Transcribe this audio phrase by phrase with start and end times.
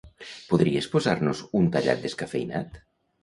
[0.53, 2.81] Podries posar-nos un tallat descafeïnat?